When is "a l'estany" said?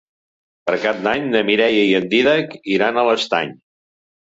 3.03-3.57